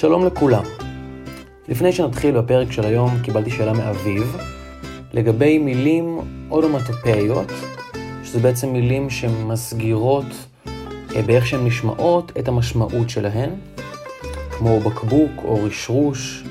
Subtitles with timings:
[0.00, 0.62] שלום לכולם.
[1.68, 4.36] לפני שנתחיל בפרק של היום, קיבלתי שאלה מאביב
[5.12, 6.18] לגבי מילים
[6.50, 7.52] אונומטופאיות,
[8.24, 10.24] שזה בעצם מילים שמסגירות
[11.16, 13.50] אה, באיך שהן נשמעות את המשמעות שלהן,
[14.50, 16.44] כמו בקבוק או רשרוש,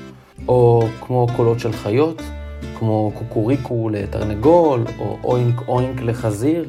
[0.48, 2.22] או כמו קולות של חיות,
[2.78, 6.68] כמו קוקוריקו לתרנגול, או אוינק אוינק לחזיר.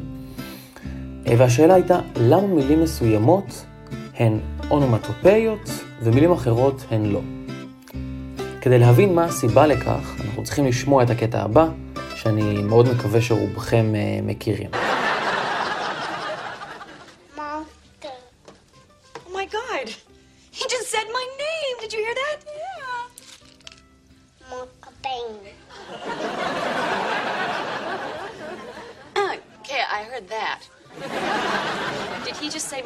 [1.27, 3.65] אה, והשאלה הייתה, למה מילים מסוימות
[4.17, 4.39] הן
[4.71, 5.69] אונומטופאיות
[6.03, 7.19] ומילים אחרות הן לא?
[8.61, 11.67] כדי להבין מה הסיבה לכך, אנחנו צריכים לשמוע את הקטע הבא,
[12.15, 14.69] שאני מאוד מקווה שרובכם אה, מכירים.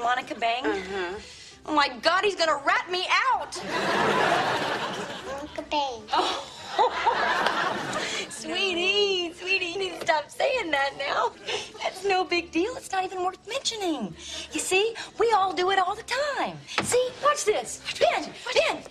[0.06, 0.66] Mocha bang.
[0.66, 1.35] Okay,
[1.66, 1.66] I heard that.
[1.66, 1.68] Did he just say Monica Bang?
[1.68, 3.56] Oh my god, he's gonna rat me out!
[5.28, 6.02] Mocha bang.
[8.30, 11.32] Sweetie, sweetie, you need to stop saying that now.
[11.82, 12.76] That's no big deal.
[12.76, 14.14] It's not even worth mentioning.
[14.52, 16.58] You see, we all do it all the time.
[16.84, 17.82] See, watch this.
[18.00, 18.84] Ben, Ben,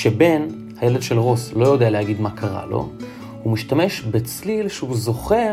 [0.00, 0.42] כשבן,
[0.80, 2.88] הילד של רוס, לא יודע להגיד מה קרה לו,
[3.42, 5.52] הוא משתמש בצליל שהוא זוכר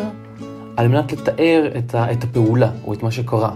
[0.77, 3.55] על מנת לתאר את, ה, את הפעולה או את מה שקרה.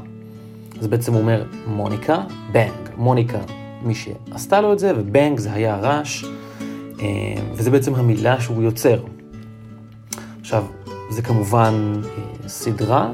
[0.79, 2.89] אז בעצם הוא אומר מוניקה, בנג.
[2.97, 3.39] מוניקה,
[3.83, 6.25] מי שעשתה לו את זה, ובנג זה היה הרעש,
[7.01, 7.07] אה,
[7.53, 9.03] וזה בעצם המילה שהוא יוצר.
[10.41, 10.65] עכשיו,
[11.09, 13.11] זה כמובן אה, סדרה,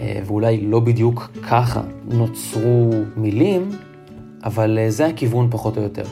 [0.00, 3.70] אה, ואולי לא בדיוק ככה נוצרו מילים,
[4.44, 6.04] אבל זה הכיוון פחות או יותר.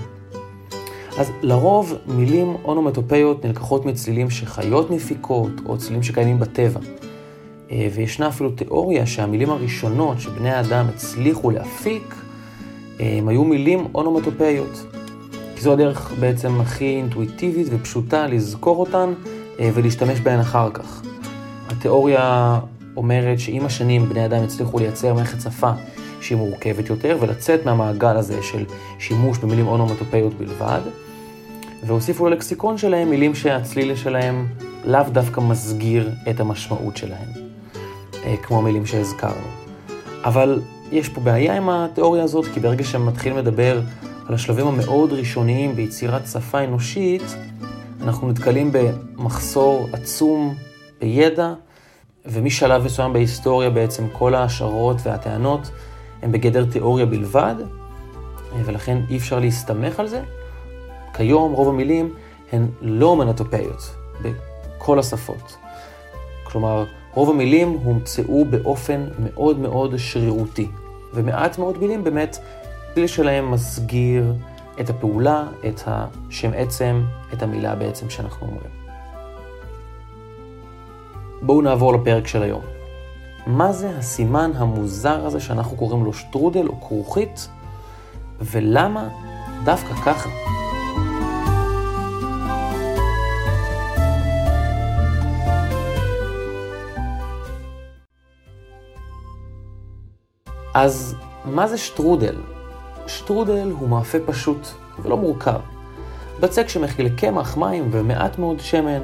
[1.18, 6.80] אז לרוב מילים אונומטופאיות נלקחות מצלילים שחיות מפיקות, או צלילים שקיימים בטבע.
[7.70, 12.14] אה, וישנה אפילו תיאוריה שהמילים הראשונות שבני האדם הצליחו להפיק,
[13.00, 14.86] אה, הם היו מילים אונומטופאיות.
[15.56, 19.12] כי זו הדרך בעצם הכי אינטואיטיבית ופשוטה לזכור אותן
[19.60, 21.02] אה, ולהשתמש בהן אחר כך.
[21.68, 22.58] התיאוריה
[22.96, 25.70] אומרת שעם השנים בני אדם הצליחו לייצר מערכת שפה
[26.20, 28.64] שהיא מורכבת יותר ולצאת מהמעגל הזה של
[28.98, 30.80] שימוש במילים אונומטופאיות בלבד,
[31.82, 34.46] והוסיפו ללקסיקון שלהם מילים שהצליל שלהם
[34.84, 37.28] לאו דווקא מסגיר את המשמעות שלהם,
[38.24, 39.46] אה, כמו המילים שהזכרנו.
[40.24, 40.62] אבל
[40.92, 43.80] יש פה בעיה עם התיאוריה הזאת, כי ברגע שמתחילים לדבר
[44.28, 47.22] על השלבים המאוד ראשוניים ביצירת שפה אנושית,
[48.02, 50.54] אנחנו נתקלים במחסור עצום
[51.00, 51.52] בידע,
[52.26, 55.70] ומשלב מסוים בהיסטוריה בעצם כל ההשערות והטענות
[56.22, 57.54] הם בגדר תיאוריה בלבד,
[58.64, 60.22] ולכן אי אפשר להסתמך על זה.
[61.18, 62.14] כיום רוב המילים
[62.52, 65.56] הן לא מנטופאיות בכל השפות.
[66.44, 66.84] כלומר,
[67.14, 70.68] רוב המילים הומצאו באופן מאוד מאוד שרירותי,
[71.14, 72.38] ומעט מאוד מילים באמת,
[72.90, 74.34] הכלי שלהם מסגיר
[74.80, 77.02] את הפעולה, את השם עצם,
[77.32, 78.70] את המילה בעצם שאנחנו אומרים.
[81.42, 82.62] בואו נעבור לפרק של היום.
[83.46, 87.48] מה זה הסימן המוזר הזה שאנחנו קוראים לו שטרודל או כרוכית,
[88.40, 89.08] ולמה
[89.64, 90.57] דווקא ככה?
[100.74, 101.14] אז
[101.44, 102.34] מה זה שטרודל?
[103.06, 104.68] שטרודל הוא מאפה פשוט
[105.02, 105.60] ולא מורכב.
[106.40, 109.00] בצק שמכיל קמח, מים ומעט מאוד שמן,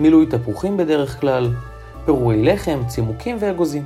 [0.00, 1.52] מילוי תפוחים בדרך כלל,
[2.04, 3.84] פירורי לחם, צימוקים ואגוזים.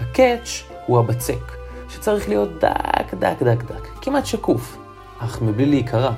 [0.00, 1.52] הקאץ' הוא הבצק,
[1.88, 4.76] שצריך להיות דק, דק, דק, דק, כמעט שקוף,
[5.18, 6.12] אך מבלי להיקרע.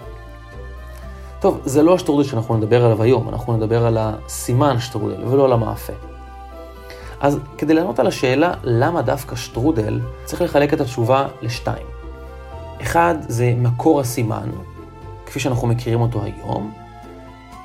[1.41, 5.53] טוב, זה לא השטרודל שאנחנו נדבר עליו היום, אנחנו נדבר על הסימן שטרודל ולא על
[5.53, 5.93] המאפה.
[7.25, 11.87] אז כדי לענות על השאלה למה דווקא שטרודל, צריך לחלק את התשובה לשתיים.
[12.83, 14.51] אחד זה מקור הסימן,
[15.27, 16.73] כפי שאנחנו מכירים אותו היום,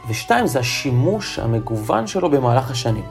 [0.09, 3.05] ושתיים זה השימוש המגוון שלו במהלך השנים.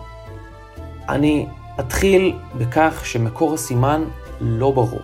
[1.09, 1.47] אני
[1.81, 4.05] אתחיל בכך שמקור הסימן
[4.41, 5.03] לא ברור,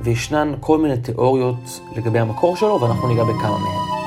[0.00, 3.97] וישנן כל מיני תיאוריות לגבי המקור שלו, ואנחנו ניגע בכמה מהן.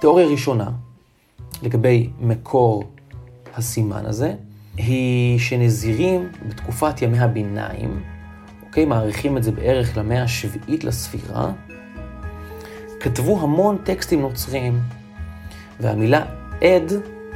[0.00, 0.70] תיאוריה ראשונה
[1.62, 2.84] לגבי מקור
[3.54, 4.34] הסימן הזה,
[4.76, 8.02] היא שנזירים בתקופת ימי הביניים,
[8.66, 11.52] אוקיי, מעריכים את זה בערך למאה השביעית לספירה,
[13.00, 14.80] כתבו המון טקסטים נוצריים,
[15.80, 16.24] והמילה
[16.60, 16.92] ad,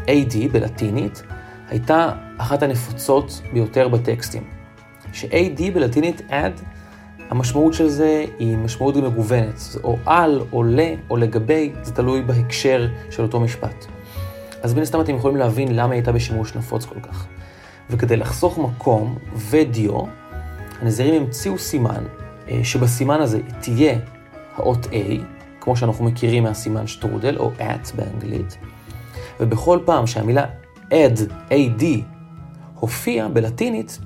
[0.06, 1.22] ad בלטינית,
[1.68, 4.44] הייתה אחת הנפוצות ביותר בטקסטים.
[5.12, 6.62] ש-ad בלטינית add,
[7.32, 10.80] המשמעות של זה היא משמעות מגוונת, זה או על, או ל,
[11.10, 13.86] או לגבי, זה תלוי בהקשר של אותו משפט.
[14.62, 17.26] אז מן הסתם אתם יכולים להבין למה היא הייתה בשימוש נפוץ כל כך.
[17.90, 20.02] וכדי לחסוך מקום ודיו,
[20.80, 22.04] הנזירים המציאו סימן,
[22.48, 23.98] אה, שבסימן הזה תהיה
[24.56, 25.22] האות A,
[25.60, 28.58] כמו שאנחנו מכירים מהסימן שטרודל, או at באנגלית,
[29.40, 30.44] ובכל פעם שהמילה
[30.90, 31.84] add, ad,
[32.74, 33.98] הופיע בלטינית,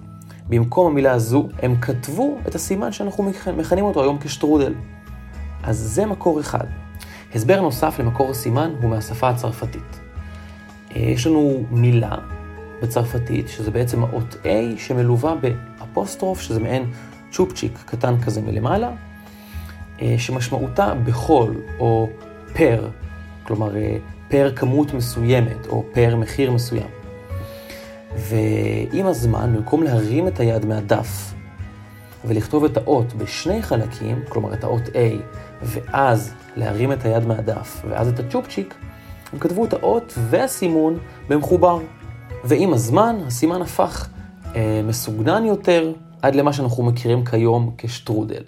[0.49, 4.75] במקום המילה הזו, הם כתבו את הסימן שאנחנו מכנים אותו היום כשטרודל.
[5.63, 6.67] אז זה מקור אחד.
[7.35, 10.01] הסבר נוסף למקור הסימן הוא מהשפה הצרפתית.
[10.97, 12.15] אה, יש לנו מילה
[12.83, 16.91] בצרפתית, שזה בעצם האות A, שמלווה באפוסטרוף, שזה מעין
[17.31, 18.91] צ'ופצ'יק קטן כזה מלמעלה,
[20.03, 22.09] אה, שמשמעותה בכל או
[22.53, 22.89] פר,
[23.43, 23.97] כלומר אה,
[24.29, 27.06] פר כמות מסוימת או פר מחיר מסוים.
[28.17, 31.35] ועם הזמן, במקום להרים את היד מהדף
[32.25, 35.23] ולכתוב את האות בשני חלקים, כלומר את האות A,
[35.63, 38.75] ואז להרים את היד מהדף, ואז את הצ'ופצ'יק,
[39.33, 40.99] הם כתבו את האות והסימון
[41.29, 41.79] במחובר.
[42.45, 44.09] ועם הזמן, הסימן הפך
[44.57, 45.93] אה, מסוגנן יותר,
[46.23, 48.43] עד למה שאנחנו מכירים כיום כשטרודל.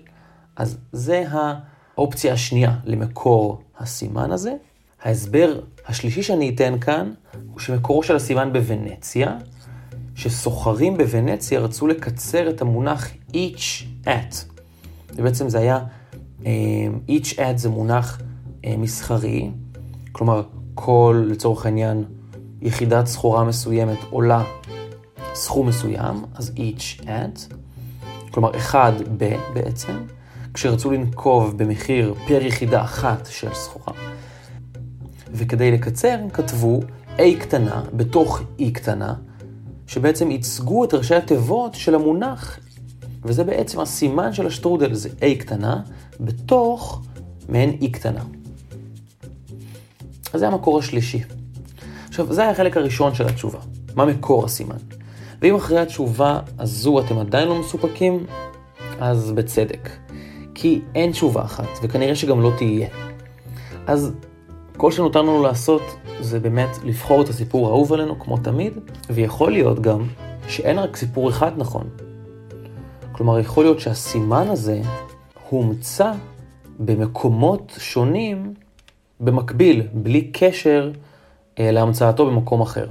[0.56, 4.52] אז זה האופציה השנייה למקור הסימן הזה.
[5.02, 7.12] ההסבר השלישי שאני אתן כאן,
[7.52, 9.36] הוא שמקורו של הסימן בוונציה,
[10.18, 14.36] שסוחרים בוונציה רצו לקצר את המונח each at.
[15.16, 15.78] ובעצם זה היה,
[16.46, 16.52] אה,
[17.08, 18.20] each at זה מונח
[18.64, 19.50] אה, מסחרי,
[20.12, 20.42] כלומר
[20.74, 22.04] כל, לצורך העניין,
[22.62, 24.44] יחידת סחורה מסוימת עולה
[25.34, 27.54] סכום מסוים, אז each at,
[28.30, 29.92] כלומר אחד ב בעצם,
[30.54, 33.92] כשרצו לנקוב במחיר פר יחידה אחת של סחורה.
[35.32, 36.80] וכדי לקצר כתבו
[37.16, 39.14] A קטנה בתוך E קטנה,
[39.88, 42.58] שבעצם ייצגו את ראשי התיבות של המונח,
[43.24, 45.80] וזה בעצם הסימן של השטרודל, זה A קטנה,
[46.20, 47.02] בתוך
[47.48, 48.24] מעין E קטנה.
[50.32, 51.22] אז זה המקור השלישי.
[52.08, 53.58] עכשיו, זה היה החלק הראשון של התשובה.
[53.94, 54.76] מה מקור הסימן?
[55.42, 58.26] ואם אחרי התשובה הזו אתם עדיין לא מסופקים,
[59.00, 59.88] אז בצדק.
[60.54, 62.88] כי אין תשובה אחת, וכנראה שגם לא תהיה.
[63.86, 64.12] אז
[64.78, 65.82] כל שנותר לנו לעשות
[66.20, 68.72] זה באמת לבחור את הסיפור האהוב עלינו, כמו תמיד,
[69.10, 70.06] ויכול להיות גם
[70.48, 71.88] שאין רק סיפור אחד נכון.
[73.12, 74.80] כלומר, יכול להיות שהסימן הזה
[75.50, 76.12] הומצא
[76.78, 78.54] במקומות שונים
[79.20, 80.90] במקביל, בלי קשר
[81.58, 82.86] אה, להמצאתו במקום אחר.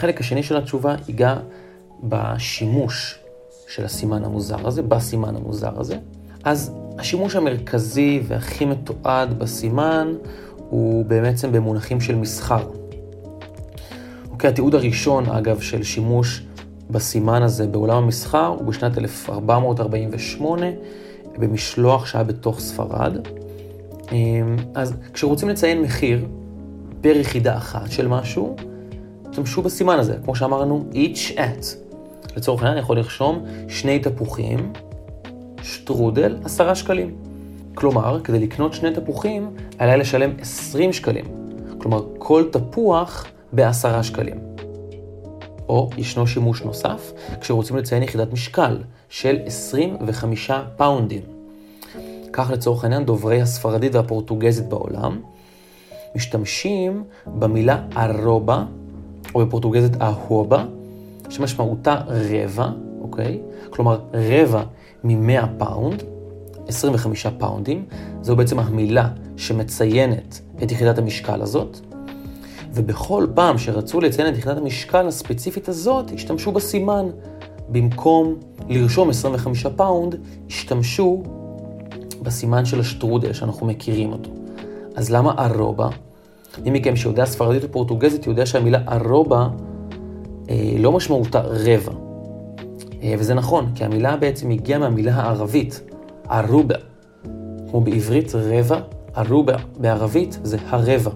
[0.00, 1.36] החלק השני של התשובה ייגע
[2.02, 3.18] בשימוש
[3.68, 5.96] של הסימן המוזר הזה, בסימן המוזר הזה.
[6.44, 10.14] אז השימוש המרכזי והכי מתועד בסימן
[10.56, 12.66] הוא בעצם במונחים של מסחר.
[14.30, 16.42] אוקיי, התיעוד הראשון, אגב, של שימוש
[16.90, 20.66] בסימן הזה בעולם המסחר הוא בשנת 1448,
[21.38, 23.16] במשלוח שהיה בתוך ספרד.
[24.12, 26.26] אמ, אז כשרוצים לציין מחיר
[27.00, 28.56] פר יחידה אחת של משהו,
[29.30, 31.64] תשתמשו בסימן הזה, כמו שאמרנו, each at.
[32.36, 34.72] לצורך העניין אני יכול לרשום שני תפוחים,
[35.62, 37.16] שטרודל, עשרה שקלים.
[37.74, 41.24] כלומר, כדי לקנות שני תפוחים, עליי לשלם 20 שקלים.
[41.78, 44.36] כלומר, כל תפוח בעשרה שקלים.
[45.68, 51.22] או ישנו שימוש נוסף, כשרוצים לציין יחידת משקל של 25 פאונדים.
[52.32, 55.20] כך לצורך העניין דוברי הספרדית והפורטוגזית בעולם
[56.16, 58.64] משתמשים במילה arroba
[59.34, 60.64] או בפורטוגזית arroba,
[61.28, 62.68] שמשמעותה רבע,
[63.00, 63.40] אוקיי?
[63.70, 64.62] כלומר, רבע
[65.04, 66.02] מ-100 פאונד,
[66.68, 67.84] 25 פאונדים,
[68.22, 71.80] זו בעצם המילה שמציינת את יחידת המשקל הזאת,
[72.74, 77.06] ובכל פעם שרצו לציין את יחידת המשקל הספציפית הזאת, השתמשו בסימן.
[77.68, 78.34] במקום
[78.68, 80.16] לרשום 25 פאונד,
[80.48, 81.22] השתמשו
[82.22, 84.30] בסימן של השטרודל שאנחנו מכירים אותו.
[84.96, 85.88] אז למה arroba?
[86.64, 89.48] מי מכם שיודע ספרדית ופורטוגזית יודע שהמילה arroba
[90.50, 91.92] אה, לא משמעותה רבע.
[93.02, 95.80] אה, וזה נכון, כי המילה בעצם הגיעה מהמילה הערבית,
[96.30, 96.74] الربع.
[97.70, 98.80] כמו בעברית רבע,
[99.18, 101.10] الربع בערבית זה הרבע.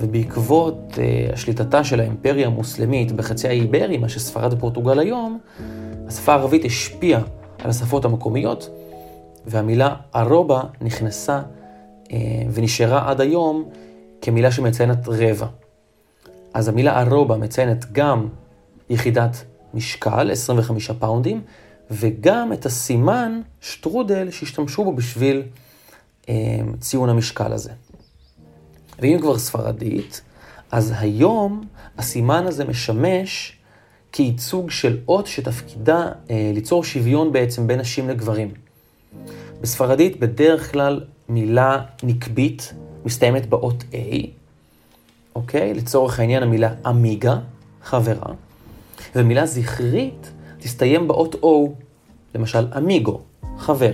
[0.00, 5.38] ובעקבות אה, השליטתה של האימפריה המוסלמית בחצי האי האיברי, מה שספרד ופורטוגל היום,
[6.06, 7.22] השפה הערבית השפיעה
[7.64, 8.70] על השפות המקומיות,
[9.46, 11.42] והמילה ארובה נכנסה
[12.12, 12.18] אה,
[12.52, 13.64] ונשארה עד היום
[14.22, 15.46] כמילה שמציינת רבע.
[16.54, 18.28] אז המילה ארובה מציינת גם
[18.90, 19.44] יחידת
[19.74, 21.42] משקל, 25 פאונדים,
[21.90, 25.42] וגם את הסימן שטרודל שהשתמשו בו בשביל
[26.28, 26.34] אה,
[26.80, 27.70] ציון המשקל הזה.
[28.98, 30.20] ואם כבר ספרדית,
[30.72, 31.64] אז היום
[31.98, 33.58] הסימן הזה משמש
[34.12, 38.54] כייצוג של אות שתפקידה אה, ליצור שוויון בעצם בין נשים לגברים.
[39.60, 42.74] בספרדית בדרך כלל מילה נקבית
[43.04, 44.26] מסתיימת באות A,
[45.34, 45.74] אוקיי?
[45.74, 47.38] לצורך העניין המילה אמיגה,
[47.82, 48.34] חברה,
[49.16, 51.46] ומילה זכרית תסתיים באות O,
[52.34, 53.20] למשל אמיגו,
[53.58, 53.92] חבר.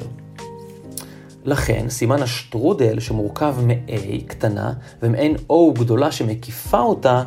[1.44, 7.22] לכן סימן השטרודל שמורכב מ-A קטנה ומעין O גדולה שמקיפה אותה,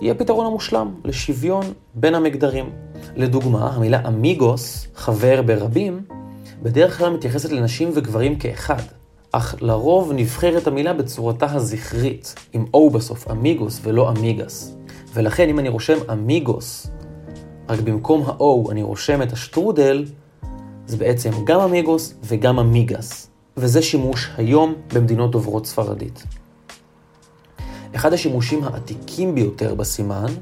[0.00, 2.70] יהיה הפתרון המושלם לשוויון בין המגדרים.
[3.16, 6.04] לדוגמה, המילה אמיגוס, חבר ברבים,
[6.62, 8.82] בדרך כלל מתייחסת לנשים וגברים כאחד,
[9.32, 14.76] אך לרוב נבחרת המילה בצורתה הזכרית, עם O בסוף, אמיגוס ולא אמיגס.
[15.14, 16.86] ולכן אם אני רושם אמיגוס,
[17.68, 20.04] רק במקום ה-O אני רושם את השטרודל,
[20.86, 23.30] זה בעצם גם אמיגוס וגם אמיגס.
[23.56, 26.24] וזה שימוש היום במדינות דוברות ספרדית.
[27.94, 30.32] אחד השימושים העתיקים ביותר בסימן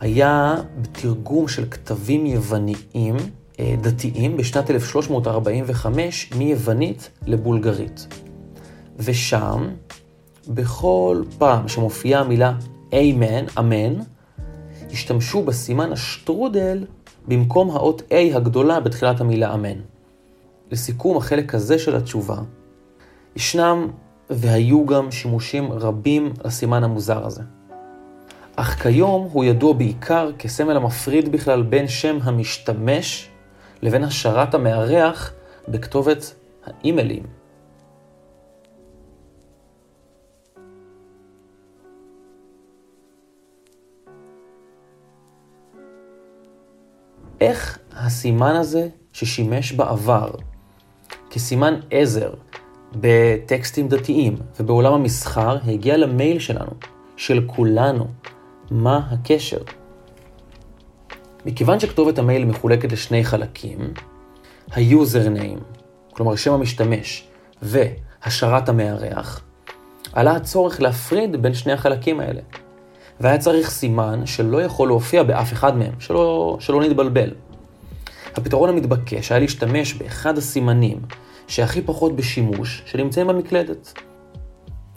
[0.00, 3.16] היה בתרגום של כתבים יווניים
[3.80, 8.06] דתיים בשנת 1345 מיוונית לבולגרית.
[8.96, 9.68] ושם,
[10.48, 12.52] בכל פעם שמופיעה המילה
[12.94, 13.94] אמן, אמן,
[14.92, 16.86] השתמשו בסימן השטרודל
[17.28, 19.78] במקום האות A הגדולה בתחילת המילה אמן.
[20.70, 22.36] לסיכום החלק הזה של התשובה,
[23.36, 23.88] ישנם
[24.30, 27.42] והיו גם שימושים רבים לסימן המוזר הזה.
[28.56, 33.29] אך כיום הוא ידוע בעיקר כסמל המפריד בכלל בין שם המשתמש
[33.82, 35.32] לבין השרת המארח
[35.68, 36.34] בכתובת
[36.64, 37.22] האימיילים.
[47.40, 50.30] איך הסימן הזה ששימש בעבר
[51.30, 52.34] כסימן עזר
[52.94, 56.72] בטקסטים דתיים ובעולם המסחר הגיע למייל שלנו,
[57.16, 58.06] של כולנו.
[58.70, 59.60] מה הקשר?
[61.46, 63.78] מכיוון שכתובת המייל מחולקת לשני חלקים,
[64.72, 65.78] ה-username,
[66.12, 67.28] כלומר שם המשתמש,
[67.62, 69.40] והשרת המארח,
[70.12, 72.40] עלה הצורך להפריד בין שני החלקים האלה.
[73.20, 77.30] והיה צריך סימן שלא יכול להופיע באף אחד מהם, שלא, שלא נתבלבל.
[78.36, 80.98] הפתרון המתבקש היה להשתמש באחד הסימנים
[81.46, 83.92] שהכי פחות בשימוש, שנמצאים במקלדת.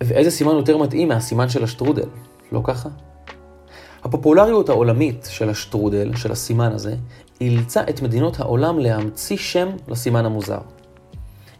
[0.01, 2.07] ואיזה סימן יותר מתאים מהסימן של השטרודל,
[2.51, 2.89] לא ככה?
[4.03, 6.95] הפופולריות העולמית של השטרודל, של הסימן הזה,
[7.41, 10.59] אילצה את מדינות העולם להמציא שם לסימן המוזר.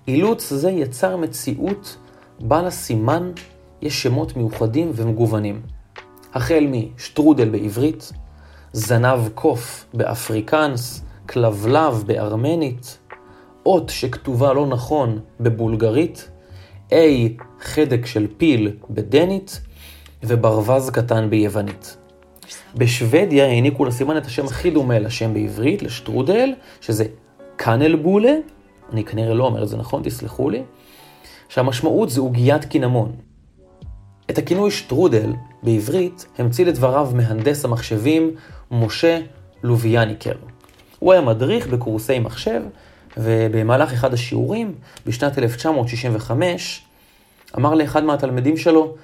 [0.07, 1.97] אילוץ זה יצר מציאות
[2.39, 3.31] בה לסימן
[3.81, 5.62] יש שמות מיוחדים ומגוונים.
[6.33, 8.12] החל משטרודל בעברית,
[8.73, 12.97] זנב קוף באפריקנס, כלבלב בארמנית,
[13.65, 16.29] אות שכתובה לא נכון בבולגרית,
[16.89, 16.95] A
[17.62, 19.62] חדק של פיל בדנית
[20.23, 21.97] וברווז קטן ביוונית.
[22.75, 27.05] בשוודיה העניקו לסימן את השם הכי דומה לשם בעברית, לשטרודל, שזה
[27.55, 28.33] קאנלבולה,
[28.93, 30.63] אני כנראה לא אומר את זה נכון, תסלחו לי,
[31.50, 33.12] שהמשמעות זה עוגיית קינמון.
[34.29, 35.33] את הכינוי שטרודל
[35.63, 38.31] בעברית המציא לדבריו מהנדס המחשבים
[38.71, 39.19] משה
[39.63, 40.35] לוביאניקר.
[41.00, 42.62] הוא היה מדריך בקורסי מחשב,
[43.17, 46.85] ובמהלך אחד השיעורים, בשנת 1965,
[47.57, 48.95] אמר לאחד מהתלמידים שלו,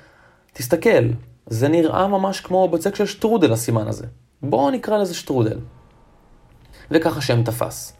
[0.53, 1.05] תסתכל,
[1.50, 4.06] זה נראה ממש כמו בצק של שטרודל הסימן הזה.
[4.41, 5.60] בואו נקרא לזה שטרודל.
[6.91, 7.94] וכך השם תפס.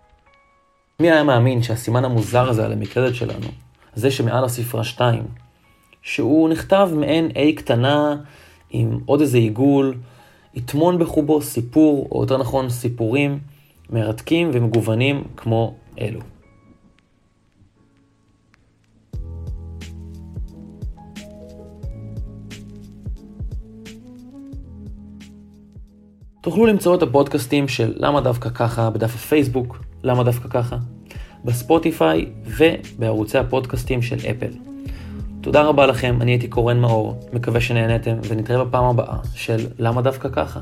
[1.00, 3.48] מי היה מאמין שהסימן המוזר הזה על המקלדת שלנו,
[3.96, 5.24] זה שמעל הספרה 2,
[6.01, 8.15] שהוא נכתב מעין A קטנה
[8.70, 9.98] עם עוד איזה עיגול,
[10.53, 13.39] יטמון בחובו סיפור, או יותר נכון סיפורים,
[13.89, 16.20] מרתקים ומגוונים כמו אלו.
[26.41, 30.77] תוכלו למצוא את הפודקאסטים של למה דווקא ככה בדף הפייסבוק, למה דווקא ככה,
[31.46, 34.51] בספוטיפיי ובערוצי הפודקאסטים של אפל.
[35.41, 40.29] תודה רבה לכם, אני הייתי קורן מאור, מקווה שנהנתם ונתראה בפעם הבאה של למה דווקא
[40.31, 40.60] ככה.